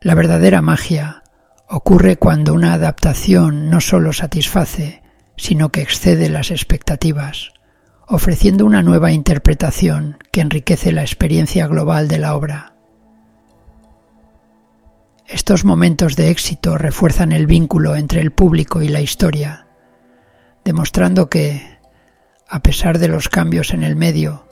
La 0.00 0.14
verdadera 0.14 0.62
magia 0.62 1.22
ocurre 1.68 2.16
cuando 2.16 2.54
una 2.54 2.72
adaptación 2.72 3.68
no 3.68 3.80
solo 3.80 4.12
satisface, 4.12 5.02
sino 5.36 5.70
que 5.70 5.82
excede 5.82 6.28
las 6.28 6.50
expectativas, 6.50 7.52
ofreciendo 8.06 8.64
una 8.64 8.82
nueva 8.82 9.12
interpretación 9.12 10.18
que 10.32 10.40
enriquece 10.40 10.92
la 10.92 11.02
experiencia 11.02 11.66
global 11.66 12.08
de 12.08 12.18
la 12.18 12.34
obra. 12.34 12.74
Estos 15.26 15.64
momentos 15.64 16.16
de 16.16 16.30
éxito 16.30 16.78
refuerzan 16.78 17.32
el 17.32 17.46
vínculo 17.46 17.96
entre 17.96 18.22
el 18.22 18.32
público 18.32 18.82
y 18.82 18.88
la 18.88 19.02
historia, 19.02 19.67
demostrando 20.68 21.30
que, 21.30 21.78
a 22.46 22.60
pesar 22.60 22.98
de 22.98 23.08
los 23.08 23.30
cambios 23.30 23.72
en 23.72 23.82
el 23.82 23.96
medio, 23.96 24.46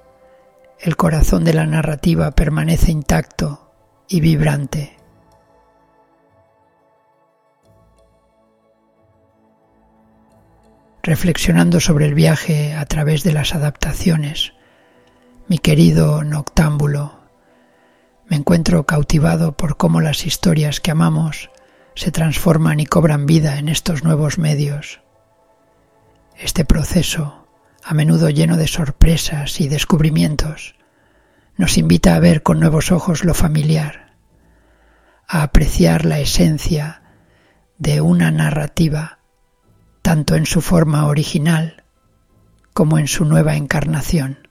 el 0.81 0.97
corazón 0.97 1.45
de 1.45 1.53
la 1.53 1.67
narrativa 1.67 2.31
permanece 2.31 2.91
intacto 2.91 3.71
y 4.09 4.21
vibrante. 4.21 4.97
Reflexionando 11.03 11.81
sobre 11.81 12.07
el 12.07 12.15
viaje 12.15 12.73
a 12.73 12.87
través 12.87 13.23
de 13.23 13.35
las 13.35 13.55
adaptaciones, 13.55 14.55
mi 15.49 15.59
querido 15.59 16.25
noctámbulo, 16.25 17.21
me 18.27 18.37
encuentro 18.37 18.87
cautivado 18.87 19.53
por 19.53 19.77
cómo 19.77 20.01
las 20.01 20.25
historias 20.25 20.81
que 20.81 20.93
amamos 20.93 21.51
se 21.95 22.11
transforman 22.11 22.81
y 22.81 22.87
cobran 22.87 23.27
vida 23.27 23.59
en 23.59 23.69
estos 23.69 24.03
nuevos 24.03 24.39
medios. 24.39 25.03
Este 26.39 26.65
proceso, 26.65 27.49
a 27.83 27.95
menudo 27.95 28.31
lleno 28.31 28.57
de 28.57 28.69
sorpresas 28.69 29.61
y 29.61 29.69
descubrimientos, 29.69 30.77
nos 31.57 31.79
invita 31.79 32.15
a 32.15 32.21
ver 32.21 32.43
con 32.43 32.61
nuevos 32.61 32.93
ojos 32.93 33.25
lo 33.25 33.35
familiar, 33.35 34.15
a 35.27 35.43
apreciar 35.43 36.05
la 36.05 36.21
esencia 36.21 37.03
de 37.79 38.01
una 38.01 38.31
narrativa, 38.31 39.21
tanto 40.03 40.35
en 40.35 40.47
su 40.47 40.61
forma 40.61 41.07
original 41.07 41.85
como 42.73 42.99
en 42.99 43.09
su 43.09 43.25
nueva 43.25 43.57
encarnación. 43.57 44.47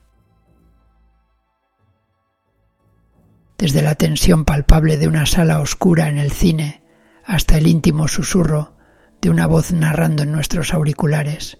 desde 3.58 3.82
la 3.82 3.94
tensión 3.94 4.44
palpable 4.44 4.96
de 4.96 5.08
una 5.08 5.26
sala 5.26 5.60
oscura 5.60 6.08
en 6.08 6.18
el 6.18 6.30
cine 6.30 6.82
hasta 7.24 7.56
el 7.58 7.66
íntimo 7.66 8.06
susurro 8.08 8.76
de 9.20 9.30
una 9.30 9.46
voz 9.46 9.72
narrando 9.72 10.22
en 10.22 10.32
nuestros 10.32 10.74
auriculares. 10.74 11.58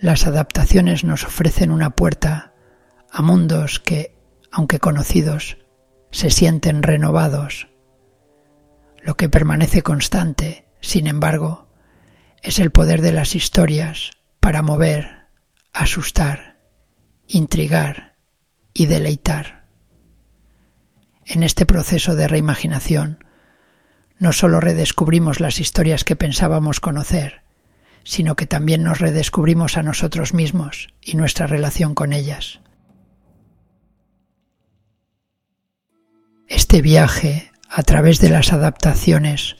Las 0.00 0.26
adaptaciones 0.26 1.04
nos 1.04 1.24
ofrecen 1.24 1.70
una 1.70 1.90
puerta 1.90 2.54
a 3.10 3.22
mundos 3.22 3.80
que, 3.80 4.16
aunque 4.50 4.78
conocidos, 4.78 5.58
se 6.10 6.30
sienten 6.30 6.82
renovados. 6.82 7.68
Lo 9.02 9.16
que 9.16 9.28
permanece 9.28 9.82
constante, 9.82 10.66
sin 10.80 11.06
embargo, 11.06 11.68
es 12.42 12.58
el 12.58 12.70
poder 12.70 13.02
de 13.02 13.12
las 13.12 13.34
historias 13.34 14.12
para 14.40 14.62
mover, 14.62 15.26
asustar, 15.72 16.58
intrigar 17.26 18.16
y 18.72 18.86
deleitar 18.86 19.60
en 21.30 21.44
este 21.44 21.64
proceso 21.64 22.16
de 22.16 22.26
reimaginación, 22.26 23.24
no 24.18 24.32
solo 24.32 24.60
redescubrimos 24.60 25.38
las 25.38 25.60
historias 25.60 26.02
que 26.02 26.16
pensábamos 26.16 26.80
conocer, 26.80 27.42
sino 28.04 28.36
que 28.36 28.46
también 28.46 28.82
nos 28.82 28.98
redescubrimos 28.98 29.76
a 29.76 29.82
nosotros 29.82 30.34
mismos 30.34 30.88
y 31.00 31.16
nuestra 31.16 31.46
relación 31.46 31.94
con 31.94 32.12
ellas. 32.12 32.60
Este 36.48 36.82
viaje 36.82 37.52
a 37.68 37.82
través 37.82 38.20
de 38.20 38.30
las 38.30 38.52
adaptaciones 38.52 39.56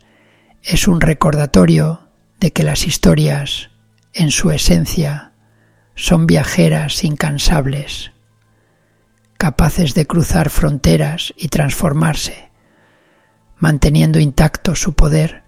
es 0.62 0.88
un 0.88 1.00
recordatorio 1.00 2.08
de 2.40 2.52
que 2.52 2.64
las 2.64 2.86
historias, 2.86 3.70
en 4.12 4.30
su 4.30 4.50
esencia, 4.50 5.32
son 5.94 6.26
viajeras 6.26 7.04
incansables 7.04 8.10
capaces 9.40 9.94
de 9.94 10.06
cruzar 10.06 10.50
fronteras 10.50 11.32
y 11.34 11.48
transformarse, 11.48 12.50
manteniendo 13.56 14.20
intacto 14.20 14.76
su 14.76 14.92
poder 14.92 15.39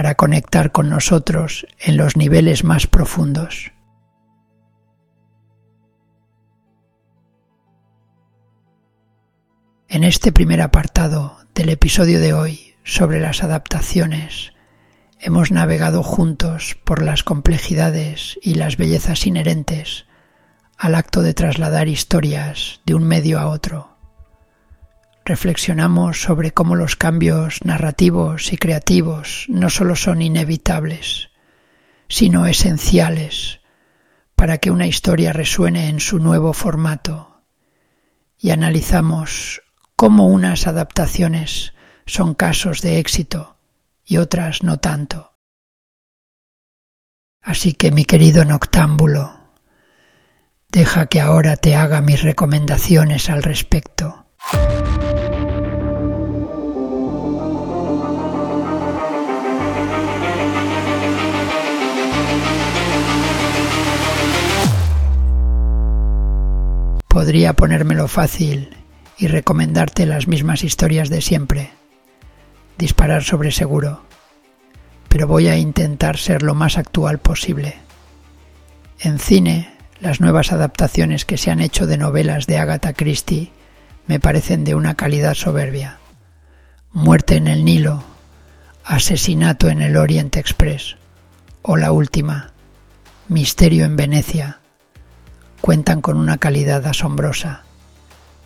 para 0.00 0.14
conectar 0.14 0.72
con 0.72 0.88
nosotros 0.88 1.66
en 1.78 1.98
los 1.98 2.16
niveles 2.16 2.64
más 2.64 2.86
profundos. 2.86 3.70
En 9.90 10.02
este 10.02 10.32
primer 10.32 10.62
apartado 10.62 11.36
del 11.54 11.68
episodio 11.68 12.18
de 12.18 12.32
hoy 12.32 12.76
sobre 12.82 13.20
las 13.20 13.42
adaptaciones, 13.42 14.54
hemos 15.18 15.50
navegado 15.50 16.02
juntos 16.02 16.78
por 16.82 17.02
las 17.02 17.22
complejidades 17.22 18.38
y 18.40 18.54
las 18.54 18.78
bellezas 18.78 19.26
inherentes 19.26 20.06
al 20.78 20.94
acto 20.94 21.20
de 21.20 21.34
trasladar 21.34 21.88
historias 21.88 22.80
de 22.86 22.94
un 22.94 23.04
medio 23.04 23.38
a 23.38 23.48
otro. 23.48 23.89
Reflexionamos 25.30 26.22
sobre 26.22 26.50
cómo 26.50 26.74
los 26.74 26.96
cambios 26.96 27.64
narrativos 27.64 28.52
y 28.52 28.56
creativos 28.56 29.46
no 29.48 29.70
solo 29.70 29.94
son 29.94 30.22
inevitables, 30.22 31.30
sino 32.08 32.46
esenciales 32.46 33.60
para 34.34 34.58
que 34.58 34.72
una 34.72 34.88
historia 34.88 35.32
resuene 35.32 35.88
en 35.88 36.00
su 36.00 36.18
nuevo 36.18 36.52
formato. 36.52 37.44
Y 38.38 38.50
analizamos 38.50 39.62
cómo 39.94 40.26
unas 40.26 40.66
adaptaciones 40.66 41.74
son 42.06 42.34
casos 42.34 42.82
de 42.82 42.98
éxito 42.98 43.56
y 44.04 44.16
otras 44.16 44.64
no 44.64 44.78
tanto. 44.80 45.38
Así 47.40 47.74
que 47.74 47.92
mi 47.92 48.04
querido 48.04 48.44
noctámbulo, 48.44 49.52
deja 50.70 51.06
que 51.06 51.20
ahora 51.20 51.56
te 51.56 51.76
haga 51.76 52.00
mis 52.00 52.24
recomendaciones 52.24 53.30
al 53.30 53.44
respecto. 53.44 54.26
Podría 67.20 67.52
ponérmelo 67.52 68.08
fácil 68.08 68.70
y 69.18 69.26
recomendarte 69.26 70.06
las 70.06 70.26
mismas 70.26 70.64
historias 70.64 71.10
de 71.10 71.20
siempre, 71.20 71.70
disparar 72.78 73.24
sobre 73.24 73.52
seguro, 73.52 74.04
pero 75.10 75.26
voy 75.26 75.48
a 75.48 75.58
intentar 75.58 76.16
ser 76.16 76.42
lo 76.42 76.54
más 76.54 76.78
actual 76.78 77.18
posible. 77.18 77.76
En 79.00 79.18
cine, 79.18 79.70
las 80.00 80.22
nuevas 80.22 80.50
adaptaciones 80.50 81.26
que 81.26 81.36
se 81.36 81.50
han 81.50 81.60
hecho 81.60 81.86
de 81.86 81.98
novelas 81.98 82.46
de 82.46 82.56
Agatha 82.56 82.94
Christie 82.94 83.52
me 84.06 84.18
parecen 84.18 84.64
de 84.64 84.74
una 84.74 84.94
calidad 84.94 85.34
soberbia. 85.34 85.98
Muerte 86.90 87.36
en 87.36 87.48
el 87.48 87.66
Nilo, 87.66 88.02
Asesinato 88.82 89.68
en 89.68 89.82
el 89.82 89.98
Oriente 89.98 90.40
Express 90.40 90.96
o 91.60 91.76
la 91.76 91.92
última, 91.92 92.54
Misterio 93.28 93.84
en 93.84 93.96
Venecia 93.96 94.59
cuentan 95.60 96.00
con 96.00 96.16
una 96.16 96.38
calidad 96.38 96.86
asombrosa, 96.86 97.64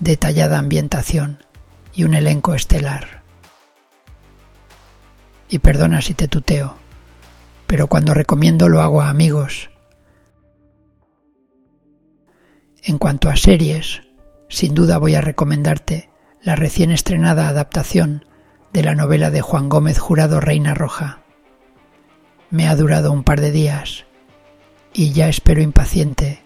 detallada 0.00 0.58
ambientación 0.58 1.44
y 1.92 2.04
un 2.04 2.14
elenco 2.14 2.54
estelar. 2.54 3.22
Y 5.48 5.60
perdona 5.60 6.02
si 6.02 6.14
te 6.14 6.28
tuteo, 6.28 6.76
pero 7.66 7.86
cuando 7.86 8.14
recomiendo 8.14 8.68
lo 8.68 8.82
hago 8.82 9.00
a 9.00 9.10
amigos. 9.10 9.70
En 12.82 12.98
cuanto 12.98 13.30
a 13.30 13.36
series, 13.36 14.02
sin 14.48 14.74
duda 14.74 14.98
voy 14.98 15.14
a 15.14 15.20
recomendarte 15.20 16.10
la 16.42 16.56
recién 16.56 16.90
estrenada 16.90 17.48
adaptación 17.48 18.26
de 18.72 18.82
la 18.82 18.94
novela 18.94 19.30
de 19.30 19.40
Juan 19.40 19.68
Gómez 19.68 19.98
Jurado 19.98 20.40
Reina 20.40 20.74
Roja. 20.74 21.20
Me 22.50 22.68
ha 22.68 22.76
durado 22.76 23.12
un 23.12 23.24
par 23.24 23.40
de 23.40 23.52
días 23.52 24.04
y 24.92 25.12
ya 25.12 25.28
espero 25.28 25.62
impaciente 25.62 26.43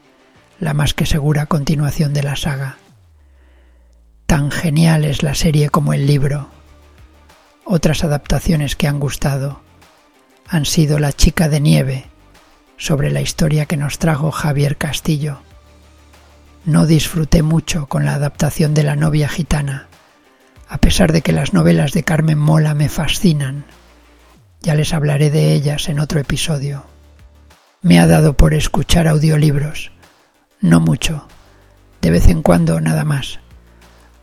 la 0.60 0.74
más 0.74 0.92
que 0.92 1.06
segura 1.06 1.46
continuación 1.46 2.12
de 2.12 2.22
la 2.22 2.36
saga. 2.36 2.78
Tan 4.26 4.50
genial 4.50 5.04
es 5.04 5.22
la 5.22 5.34
serie 5.34 5.70
como 5.70 5.92
el 5.92 6.06
libro. 6.06 6.48
Otras 7.64 8.02
adaptaciones 8.02 8.74
que 8.74 8.88
han 8.88 8.98
gustado 8.98 9.60
han 10.48 10.64
sido 10.64 10.98
La 10.98 11.12
chica 11.12 11.48
de 11.48 11.60
nieve, 11.60 12.06
sobre 12.76 13.10
la 13.10 13.20
historia 13.20 13.66
que 13.66 13.76
nos 13.76 13.98
trajo 13.98 14.30
Javier 14.30 14.76
Castillo. 14.76 15.40
No 16.64 16.86
disfruté 16.86 17.42
mucho 17.42 17.86
con 17.86 18.04
la 18.04 18.14
adaptación 18.14 18.74
de 18.74 18.82
La 18.82 18.96
novia 18.96 19.28
gitana, 19.28 19.88
a 20.68 20.78
pesar 20.78 21.12
de 21.12 21.22
que 21.22 21.32
las 21.32 21.52
novelas 21.52 21.92
de 21.92 22.02
Carmen 22.02 22.38
Mola 22.38 22.74
me 22.74 22.88
fascinan. 22.88 23.64
Ya 24.60 24.74
les 24.74 24.92
hablaré 24.92 25.30
de 25.30 25.52
ellas 25.52 25.88
en 25.88 26.00
otro 26.00 26.18
episodio. 26.18 26.84
Me 27.80 28.00
ha 28.00 28.06
dado 28.06 28.32
por 28.32 28.54
escuchar 28.54 29.06
audiolibros 29.06 29.92
no 30.60 30.80
mucho, 30.80 31.28
de 32.00 32.10
vez 32.10 32.28
en 32.28 32.42
cuando 32.42 32.80
nada 32.80 33.04
más. 33.04 33.40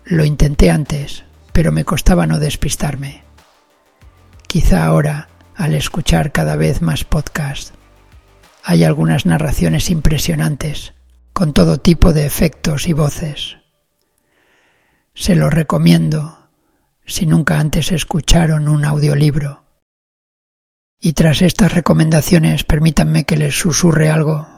Lo 0.03 0.25
intenté 0.25 0.69
antes, 0.69 1.23
pero 1.53 1.71
me 1.71 1.85
costaba 1.85 2.27
no 2.27 2.39
despistarme. 2.39 3.23
Quizá 4.47 4.85
ahora, 4.85 5.29
al 5.55 5.73
escuchar 5.73 6.31
cada 6.31 6.55
vez 6.55 6.81
más 6.81 7.03
podcasts, 7.03 7.73
hay 8.63 8.83
algunas 8.83 9.25
narraciones 9.25 9.89
impresionantes, 9.89 10.93
con 11.33 11.53
todo 11.53 11.79
tipo 11.79 12.13
de 12.13 12.25
efectos 12.25 12.87
y 12.87 12.93
voces. 12.93 13.57
Se 15.13 15.35
lo 15.35 15.49
recomiendo 15.49 16.49
si 17.05 17.25
nunca 17.25 17.59
antes 17.59 17.91
escucharon 17.91 18.67
un 18.67 18.85
audiolibro. 18.85 19.63
Y 20.99 21.13
tras 21.13 21.41
estas 21.41 21.73
recomendaciones 21.73 22.63
permítanme 22.63 23.25
que 23.25 23.37
les 23.37 23.57
susurre 23.57 24.09
algo 24.09 24.54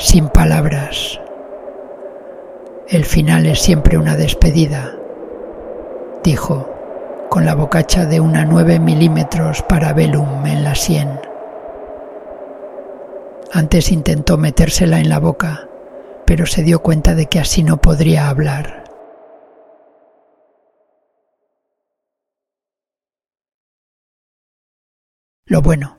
sin 0.00 0.30
palabras. 0.30 1.20
El 2.88 3.04
final 3.04 3.44
es 3.44 3.60
siempre 3.60 3.98
una 3.98 4.16
despedida, 4.16 4.96
dijo, 6.24 6.74
con 7.28 7.44
la 7.44 7.54
bocacha 7.54 8.06
de 8.06 8.18
una 8.18 8.46
9 8.46 8.80
milímetros 8.80 9.62
para 9.62 9.92
velum 9.92 10.46
en 10.46 10.64
la 10.64 10.74
sien. 10.74 11.20
Antes 13.52 13.92
intentó 13.92 14.38
metérsela 14.38 15.00
en 15.00 15.10
la 15.10 15.18
boca, 15.18 15.68
pero 16.24 16.46
se 16.46 16.62
dio 16.62 16.80
cuenta 16.80 17.14
de 17.14 17.26
que 17.26 17.38
así 17.38 17.62
no 17.62 17.76
podría 17.76 18.30
hablar. 18.30 18.84
Lo 25.44 25.60
bueno, 25.60 25.98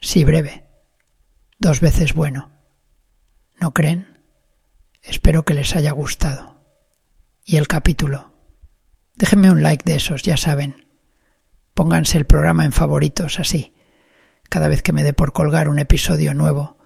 sí 0.00 0.24
breve, 0.24 0.64
dos 1.58 1.80
veces 1.80 2.14
bueno. 2.14 2.59
¿No 3.60 3.74
creen? 3.74 4.18
Espero 5.02 5.44
que 5.44 5.52
les 5.52 5.76
haya 5.76 5.92
gustado. 5.92 6.64
Y 7.44 7.58
el 7.58 7.68
capítulo. 7.68 8.32
Déjenme 9.16 9.50
un 9.50 9.62
like 9.62 9.84
de 9.84 9.96
esos, 9.96 10.22
ya 10.22 10.38
saben. 10.38 10.86
Pónganse 11.74 12.16
el 12.16 12.24
programa 12.24 12.64
en 12.64 12.72
favoritos 12.72 13.38
así. 13.38 13.74
Cada 14.48 14.68
vez 14.68 14.82
que 14.82 14.94
me 14.94 15.04
dé 15.04 15.12
por 15.12 15.34
colgar 15.34 15.68
un 15.68 15.78
episodio 15.78 16.32
nuevo, 16.32 16.78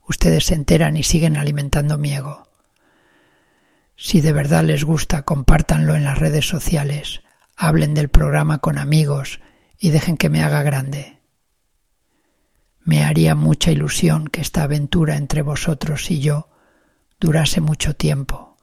ustedes 0.00 0.46
se 0.46 0.54
enteran 0.54 0.96
y 0.96 1.02
siguen 1.02 1.36
alimentando 1.36 1.98
mi 1.98 2.14
ego. 2.14 2.48
Si 3.94 4.22
de 4.22 4.32
verdad 4.32 4.64
les 4.64 4.84
gusta, 4.84 5.24
compártanlo 5.26 5.94
en 5.94 6.04
las 6.04 6.18
redes 6.18 6.48
sociales, 6.48 7.20
hablen 7.54 7.92
del 7.92 8.08
programa 8.08 8.60
con 8.60 8.78
amigos 8.78 9.40
y 9.78 9.90
dejen 9.90 10.16
que 10.16 10.30
me 10.30 10.42
haga 10.42 10.62
grande. 10.62 11.17
Me 12.88 13.04
haría 13.04 13.34
mucha 13.34 13.70
ilusión 13.70 14.28
que 14.28 14.40
esta 14.40 14.62
aventura 14.62 15.16
entre 15.16 15.42
vosotros 15.42 16.10
y 16.10 16.20
yo 16.20 16.48
durase 17.20 17.60
mucho 17.60 17.94
tiempo. 17.94 18.56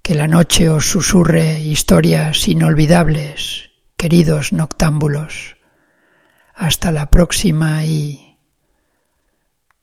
Que 0.00 0.14
la 0.14 0.28
noche 0.28 0.70
os 0.70 0.88
susurre 0.88 1.60
historias 1.60 2.48
inolvidables, 2.48 3.68
queridos 3.98 4.54
noctámbulos. 4.54 5.58
Hasta 6.54 6.90
la 6.90 7.10
próxima 7.10 7.84
y 7.84 8.38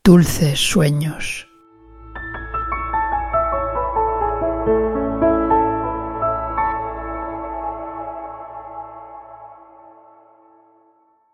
dulces 0.02 0.58
sueños. 0.58 1.46